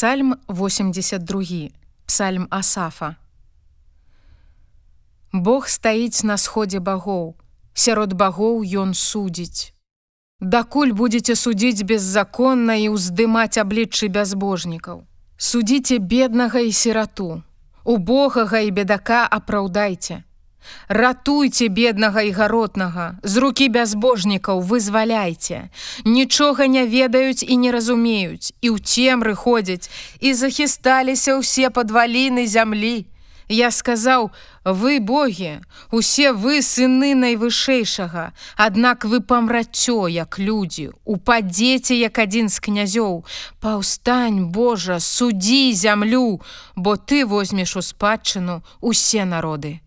[0.00, 1.72] Псальм 82
[2.06, 3.16] Псальм Асафа
[5.30, 7.36] Бог стаіць на сходзе багоў,
[7.74, 9.76] сярод багоў ён судзіць.
[10.40, 15.04] Дакуль будзеце судзіць беззаконна і ўздымаць абліччы бязбожнікаў.
[15.36, 17.42] Судзіце беднага і сірату,
[17.84, 20.24] убогага і бедака апраўдайце.
[20.88, 25.70] Ратуйце беднага і гаротнага, з рукі бязбожнікаў вызваляйце.
[26.04, 33.10] Нічога не ведаюць і не разумеюць, і ў цемры ходзяць, і захісталіся ўсе падваліны зямлі.
[33.50, 34.30] Я сказаў:
[34.64, 35.58] вы богі,
[35.90, 43.24] усе вы сыны найвышэйшага, Аднак вы памрацё, як людзі, упадзеце як адзін з князёў,
[43.60, 46.40] Паўстань, Божа, судзі зямлю,
[46.76, 49.80] бо ты возьмеш у спадчыну усе народы.